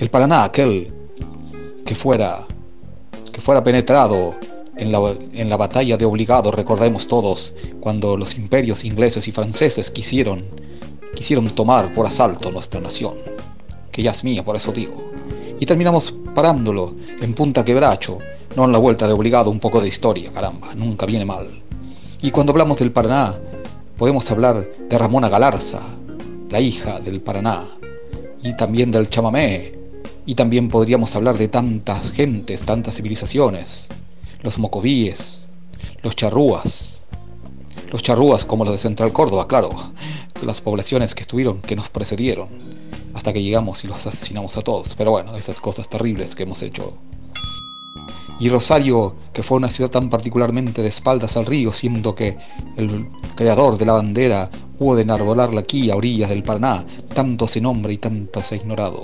[0.00, 0.90] El Paraná, aquel
[1.84, 2.46] que fuera,
[3.30, 4.34] que fuera penetrado
[4.78, 9.90] en la, en la batalla de Obligado, recordemos todos, cuando los imperios ingleses y franceses
[9.90, 10.46] quisieron,
[11.14, 13.12] quisieron tomar por asalto nuestra nación,
[13.92, 15.12] que ya es mía, por eso digo.
[15.60, 18.20] Y terminamos parándolo en Punta Quebracho,
[18.56, 21.48] no en la vuelta de Obligado, un poco de historia, caramba, nunca viene mal.
[22.20, 23.34] Y cuando hablamos del Paraná,
[23.96, 25.80] podemos hablar de Ramona Galarza,
[26.50, 27.66] la hija del Paraná,
[28.42, 29.72] y también del chamamé,
[30.26, 33.86] y también podríamos hablar de tantas gentes, tantas civilizaciones,
[34.42, 35.48] los mocovíes,
[36.02, 37.00] los charrúas,
[37.90, 39.70] los charrúas como los de Central Córdoba, claro,
[40.44, 42.48] las poblaciones que estuvieron, que nos precedieron,
[43.14, 46.62] hasta que llegamos y los asesinamos a todos, pero bueno, esas cosas terribles que hemos
[46.62, 46.94] hecho.
[48.40, 52.38] Y Rosario, que fue una ciudad tan particularmente de espaldas al río, siendo que
[52.76, 56.84] el creador de la bandera hubo de enarbolarla aquí a orillas del Paraná,
[57.14, 59.02] tanto se nombra y tanto se ha ignorado.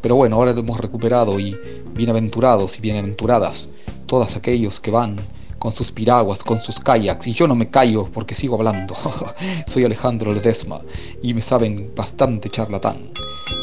[0.00, 1.56] Pero bueno, ahora lo hemos recuperado y
[1.94, 3.68] bienaventurados y bienaventuradas
[4.06, 5.16] todos aquellos que van
[5.58, 8.94] con sus piraguas, con sus kayaks, y yo no me callo porque sigo hablando.
[9.66, 10.80] Soy Alejandro Ledesma
[11.22, 13.10] y me saben bastante charlatán.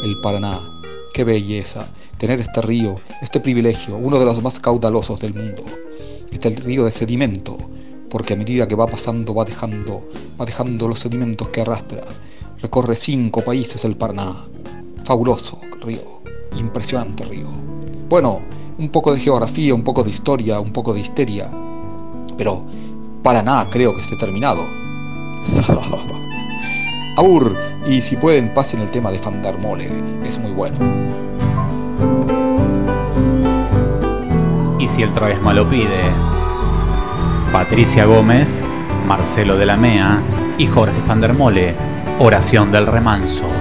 [0.03, 0.59] El Paraná,
[1.13, 1.87] qué belleza,
[2.21, 5.63] tener este río, este privilegio, uno de los más caudalosos del mundo.
[6.31, 7.57] Este río de sedimento,
[8.11, 10.07] porque a medida que va pasando va dejando,
[10.39, 12.03] va dejando los sedimentos que arrastra.
[12.61, 14.45] Recorre cinco países el Paraná.
[15.03, 16.21] Fabuloso río,
[16.59, 17.47] impresionante río.
[18.07, 18.41] Bueno,
[18.77, 21.49] un poco de geografía, un poco de historia, un poco de histeria,
[22.37, 22.63] pero
[23.23, 24.61] Paraná creo que esté terminado.
[27.17, 27.55] Abur,
[27.89, 29.89] y si pueden pasen el tema de Fandarmole,
[30.23, 31.30] es muy bueno.
[34.79, 36.09] Y si el Troesma lo pide,
[37.51, 38.61] Patricia Gómez,
[39.07, 40.19] Marcelo de la Mea
[40.57, 41.75] y Jorge Fandermole,
[42.19, 43.60] Oración del Remanso.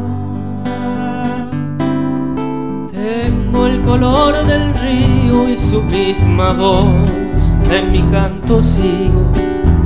[3.01, 6.85] Tengo el color del río y su misma voz.
[7.71, 9.23] En mi canto sigo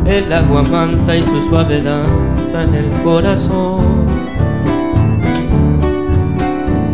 [0.05, 4.05] el agua mansa y su suave danza en el corazón.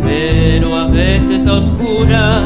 [0.03, 2.43] Pero a veces a oscuras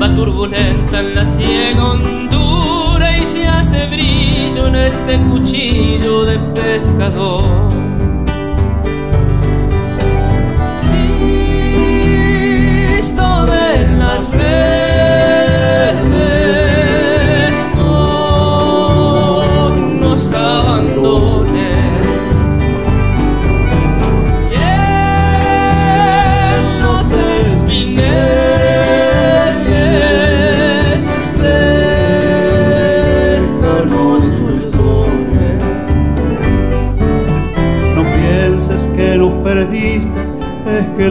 [0.00, 7.67] va turbulenta en la ciega hondura y se hace brillo en este cuchillo de pescador.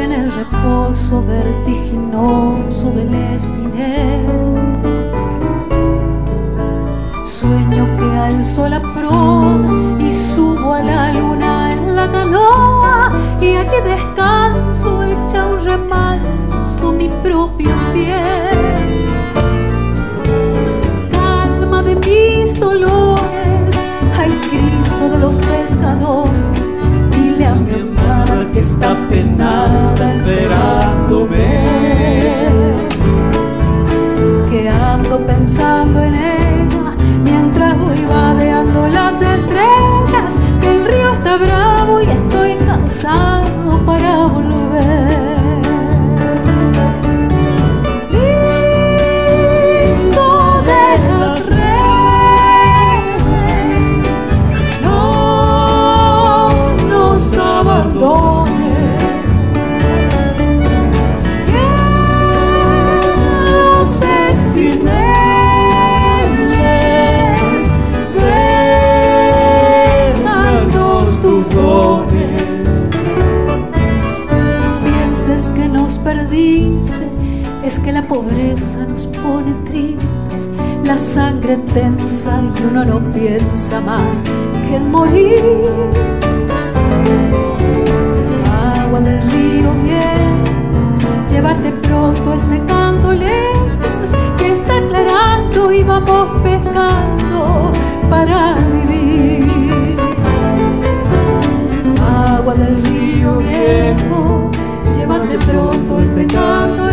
[0.00, 4.26] en el reposo vertiginoso del espinel.
[7.24, 7.86] Sueño
[8.26, 9.56] alzo la proa
[9.98, 17.08] y subo a la luna en la canoa y allí descanso echa un remanso mi
[17.22, 18.16] propio pie.
[21.10, 23.76] Calma de mis dolores,
[24.18, 26.75] ay Cristo de los pescadores,
[27.46, 31.36] dile a mi amada que está penada esperándome.
[34.50, 36.94] Que ando pensando en ella
[37.24, 40.38] mientras voy vadeando las estrellas.
[40.60, 45.35] que El río está bravo y estoy cansado para volver.
[77.66, 80.52] Es que la pobreza nos pone tristes,
[80.84, 84.22] la sangre tensa y uno no piensa más
[84.68, 85.42] que en morir.
[88.78, 97.72] Agua del río bien, llévate pronto este canto lejos que está aclarando y vamos pescando
[98.08, 99.96] para vivir.
[102.36, 104.50] Agua del río viejo,
[104.96, 106.86] llévate pronto este canto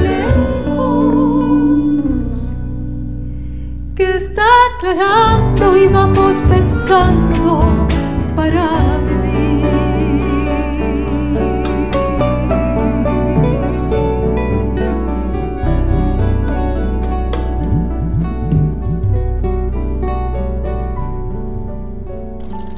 [4.95, 7.87] y vamos pescando
[8.35, 8.69] para.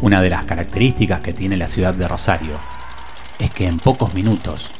[0.02, 2.58] Una de las características que tiene la ciudad de Rosario
[3.40, 4.72] es que en pocos minutos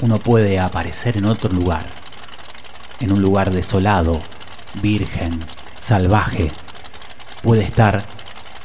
[0.00, 1.86] uno puede aparecer en otro lugar,
[3.00, 4.20] en un lugar desolado,
[4.82, 5.40] virgen,
[5.78, 6.52] salvaje,
[7.46, 8.02] puede estar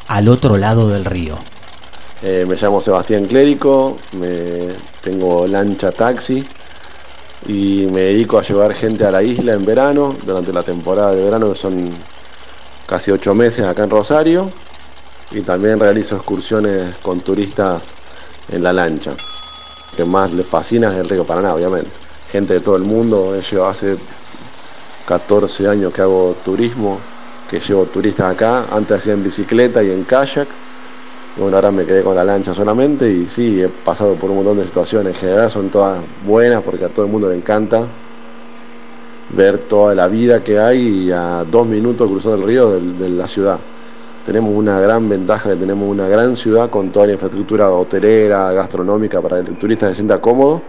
[0.07, 1.35] al otro lado del río.
[2.23, 4.69] Eh, me llamo Sebastián Clérico, me,
[5.01, 6.43] tengo lancha taxi
[7.45, 11.23] y me dedico a llevar gente a la isla en verano, durante la temporada de
[11.23, 11.91] verano que son
[12.87, 14.49] casi ocho meses acá en Rosario
[15.29, 17.83] y también realizo excursiones con turistas
[18.49, 19.11] en la lancha.
[19.11, 21.91] Lo que más les fascina es el río Paraná, obviamente.
[22.31, 23.97] Gente de todo el mundo, llevado hace
[25.05, 26.99] 14 años que hago turismo,
[27.51, 30.47] que llevo turistas acá, antes hacía en bicicleta y en kayak.
[31.35, 34.57] Bueno, ahora me quedé con la lancha solamente y sí, he pasado por un montón
[34.57, 35.15] de situaciones.
[35.15, 37.85] En general son todas buenas porque a todo el mundo le encanta
[39.35, 43.09] ver toda la vida que hay y a dos minutos cruzar el río de, de
[43.09, 43.59] la ciudad.
[44.23, 49.21] Tenemos una gran ventaja que tenemos una gran ciudad con toda la infraestructura hotelera, gastronómica
[49.21, 50.61] para que el turista se sienta cómodo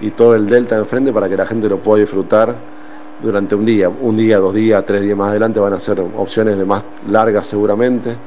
[0.00, 2.85] y todo el delta enfrente para que la gente lo pueda disfrutar
[3.18, 6.56] durante un día, un día, dos días, tres días más adelante van a ser opciones
[6.58, 8.20] de más largas seguramente,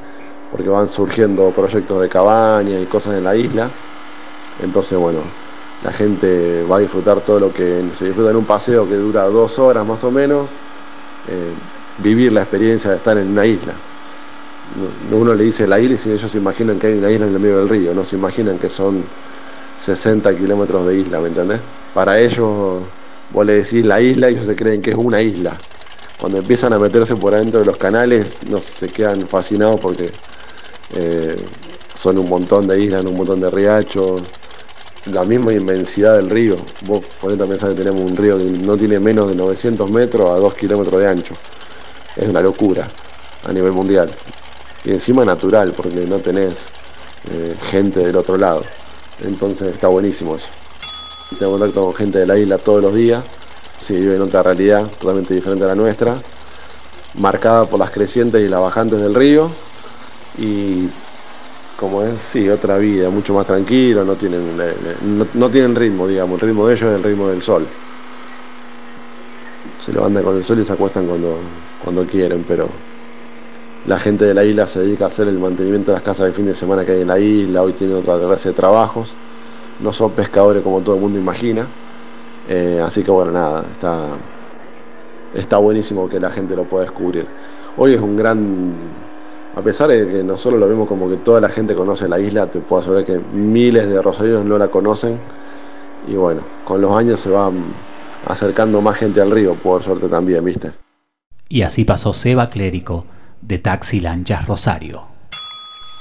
[0.48, 3.74] porque van surgiendo proyectos de cabañas y cosas en la isla.
[4.58, 5.36] Entonces, bueno,
[5.80, 9.24] la gente va a disfrutar todo lo que se disfruta en un paseo que dura
[9.24, 10.58] dos horas más o menos,
[11.24, 11.56] eh,
[11.96, 13.82] vivir la experiencia de estar en una isla.
[14.64, 17.34] No- Uno le dice la isla y ellos se imaginan que hay una isla en
[17.34, 19.10] el medio del río, no se imaginan que son
[19.74, 21.62] 60 kilómetros de isla, ¿me entendés?
[21.92, 22.90] Para ellos,
[23.32, 25.56] vos le decís la isla y ellos se creen que es una isla.
[26.18, 30.12] Cuando empiezan a meterse por adentro de los canales, no se quedan fascinados porque
[30.94, 31.36] eh,
[31.94, 34.22] son un montón de islas, un montón de riachos,
[35.06, 36.56] la misma inmensidad del río.
[36.82, 40.30] Vos ponete a pensar que tenemos un río que no tiene menos de 900 metros
[40.30, 41.34] a 2 kilómetros de ancho.
[42.16, 42.88] Es una locura
[43.44, 44.10] a nivel mundial.
[44.84, 46.68] Y encima natural, porque no tenés
[47.30, 48.64] eh, gente del otro lado.
[49.24, 50.48] Entonces está buenísimo eso.
[51.38, 53.22] Tengo contacto con gente de la isla todos los días.
[53.80, 56.16] Se vive en otra realidad totalmente diferente a la nuestra.
[57.14, 59.50] Marcada por las crecientes y las bajantes del río.
[60.38, 60.88] Y
[61.80, 65.74] como es, sí, otra vida, mucho más tranquilo, no tienen, eh, eh, no, no tienen
[65.74, 67.66] ritmo, digamos, el ritmo de ellos es el ritmo del sol.
[69.80, 71.38] Se levantan con el sol y se acuestan cuando,
[71.82, 72.68] cuando quieren, pero
[73.86, 76.32] la gente de la isla se dedica a hacer el mantenimiento de las casas de
[76.34, 79.16] fin de semana que hay en la isla, hoy tienen otra clase de trabajos,
[79.82, 81.66] no son pescadores como todo el mundo imagina,
[82.48, 84.08] eh, así que bueno, nada, está,
[85.34, 87.26] está buenísimo que la gente lo pueda descubrir.
[87.76, 88.72] Hoy es un gran,
[89.54, 92.46] a pesar de que nosotros lo vemos como que toda la gente conoce la isla,
[92.46, 95.18] te puedo asegurar que miles de rosarinos no la conocen
[96.06, 97.50] y bueno, con los años se va
[98.26, 100.72] acercando más gente al río, por suerte también, ¿viste?
[101.48, 103.04] Y así pasó Seba Clérico,
[103.40, 105.09] de Taxi Lanchas Rosario.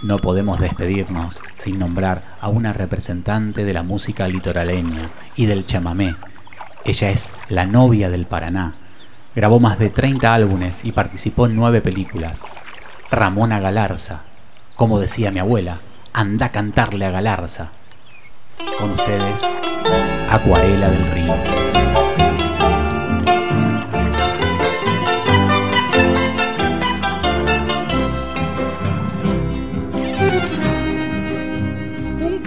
[0.01, 6.15] No podemos despedirnos sin nombrar a una representante de la música litoraleña y del chamamé.
[6.85, 8.75] Ella es la novia del Paraná.
[9.35, 12.43] Grabó más de 30 álbumes y participó en nueve películas.
[13.11, 14.21] Ramona Galarza.
[14.75, 15.79] Como decía mi abuela,
[16.13, 17.71] anda a cantarle a Galarza.
[18.77, 19.45] Con ustedes,
[20.29, 21.68] Acuarela del Río.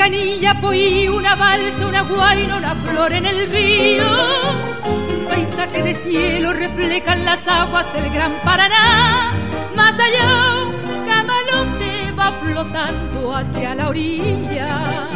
[0.03, 4.05] Canilla, poí, una balsa, una guaina, una flor en el río.
[4.85, 9.31] Un paisaje de cielo reflejan las aguas del gran Paraná.
[9.77, 10.29] Más allá,
[10.93, 15.09] un camalote va flotando hacia la orilla.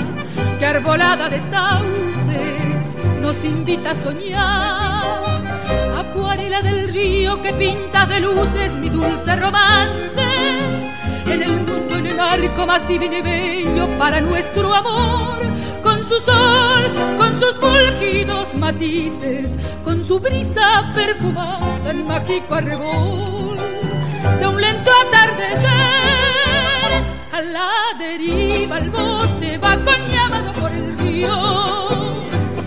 [0.61, 2.87] Que arbolada de sauces
[3.21, 5.43] nos invita a soñar.
[5.99, 10.27] Acuarela del río que pinta de luces mi dulce romance.
[11.29, 15.39] En el mundo en el arco más divino y bello para nuestro amor,
[15.83, 16.85] con su sol,
[17.19, 23.57] con sus fulgidos matices, con su brisa perfumada en mágico arrebol,
[24.39, 25.71] de un lento atardecer,
[27.33, 31.31] a la deriva el bote va con llamado por el río,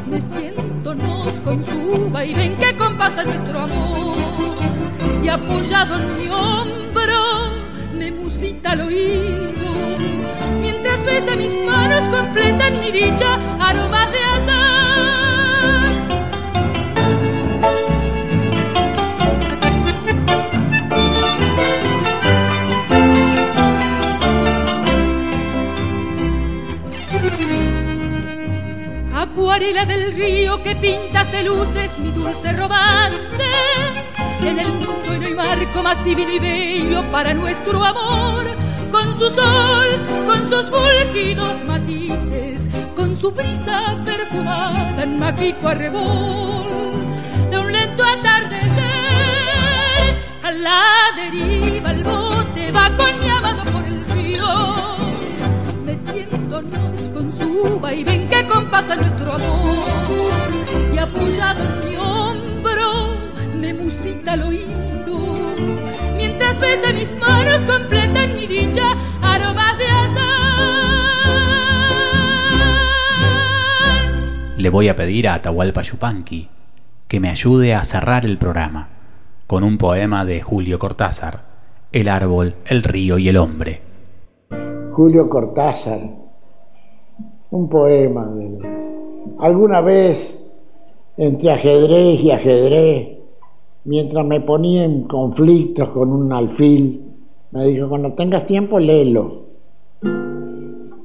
[0.10, 4.16] me siento nos con su vaivén que compasa nuestro amor,
[5.24, 7.59] y apoyado en mi hombro,
[8.70, 9.72] al oído,
[10.62, 15.90] mientras besa mis manos completan mi dicha, aromas de azar.
[29.16, 33.50] Acuarela del río que pintas de luces mi dulce romance.
[34.42, 38.29] En el mundo no hay marco más divino y bello para nuestro amor,
[38.92, 39.88] con su sol,
[40.26, 46.64] con sus fulgidos matices, con su brisa perfumada en mágico arrebol,
[47.50, 48.70] de un lento atardecer,
[50.44, 50.84] a la
[51.16, 54.76] deriva el bote va con llamado por el río,
[55.86, 60.50] meciéndonos con su vaivén que compasa nuestro amor,
[60.94, 63.10] y apoyado en mi hombro,
[63.60, 64.80] me musita al oído
[66.58, 70.30] besa mis manos completan mi dicha aromas de azar
[74.58, 76.50] Le voy a pedir a Atahualpa Yupanqui
[77.08, 78.90] que me ayude a cerrar el programa
[79.48, 81.40] con un poema de Julio Cortázar,
[81.92, 83.82] El árbol, el río y el hombre.
[84.92, 86.02] Julio Cortázar,
[87.50, 88.60] un poema de.
[89.40, 90.40] Alguna vez
[91.18, 93.19] entre ajedrez y ajedrez
[93.86, 97.06] mientras me ponía en conflictos con un alfil,
[97.52, 99.46] me dijo, cuando tengas tiempo, léelo.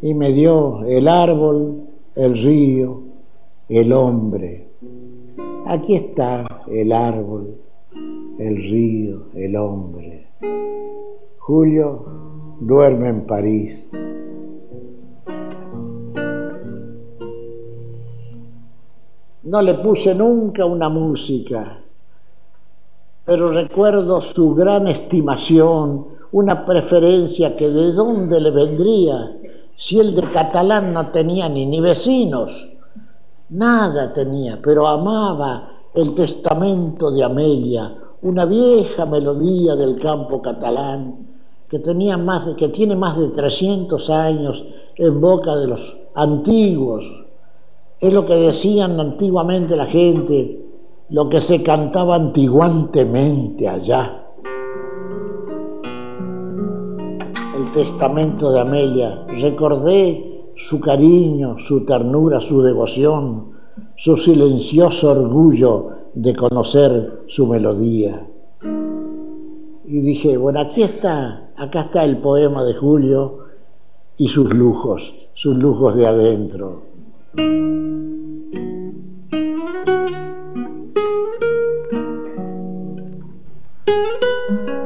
[0.03, 3.01] Y me dio el árbol, el río,
[3.69, 4.69] el hombre.
[5.67, 7.57] Aquí está el árbol,
[8.39, 10.27] el río, el hombre.
[11.39, 12.05] Julio
[12.61, 13.91] duerme en París.
[19.43, 21.84] No le puse nunca una música,
[23.25, 29.37] pero recuerdo su gran estimación, una preferencia que de dónde le vendría
[29.77, 32.69] si él de catalán no tenía ni, ni vecinos,
[33.51, 41.29] nada tenía, pero amaba el testamento de Amelia, una vieja melodía del campo catalán
[41.69, 44.65] que, tenía más que tiene más de 300 años
[44.97, 47.05] en boca de los antiguos.
[48.01, 50.64] Es lo que decían antiguamente la gente,
[51.15, 54.27] lo que se cantaba antiguantemente allá.
[57.57, 63.53] El testamento de Amelia, recordé su cariño, su ternura, su devoción,
[63.95, 68.29] su silencioso orgullo de conocer su melodía.
[69.85, 73.39] Y dije, bueno, aquí está, acá está el poema de Julio
[74.19, 76.83] y sus lujos, sus lujos de adentro.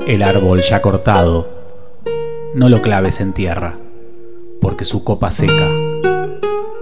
[0.09, 1.51] El árbol ya cortado,
[2.55, 3.75] no lo claves en tierra,
[4.59, 5.69] porque su copa seca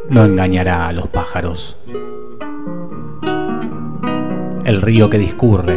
[0.09, 1.77] no engañará a los pájaros.
[4.65, 5.77] El río que discurre,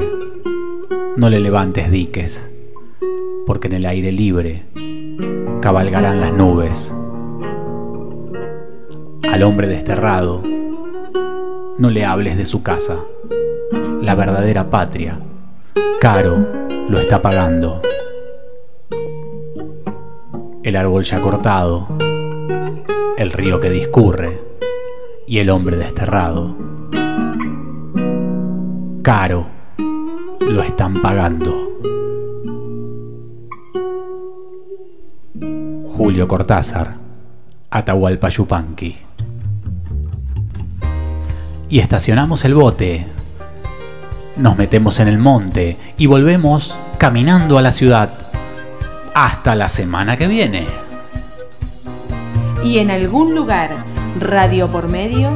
[1.17, 2.47] no le levantes diques,
[3.47, 4.65] porque en el aire libre
[5.59, 6.93] cabalgarán las nubes.
[9.27, 10.43] Al hombre desterrado,
[11.79, 12.97] no le hables de su casa,
[14.03, 15.19] la verdadera patria,
[15.99, 16.58] caro
[16.89, 17.81] lo está pagando.
[20.63, 21.87] el árbol ya cortado,
[23.17, 24.39] el río que discurre
[25.27, 26.55] y el hombre desterrado.
[29.01, 29.47] Caro,
[30.41, 31.71] lo están pagando.
[35.87, 36.95] Julio Cortázar,
[37.69, 38.95] Atahualpa Yupanqui.
[41.69, 43.18] Y estacionamos el bote.
[44.39, 48.09] Nos metemos en el monte y volvemos caminando a la ciudad.
[49.13, 50.65] Hasta la semana que viene.
[52.63, 53.69] Y en algún lugar,
[54.17, 55.29] radio por medio,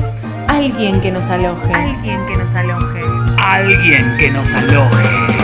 [0.47, 1.73] alguien que nos aloje.
[1.73, 3.01] Alguien que nos aloje.
[3.39, 5.42] Alguien que nos aloje.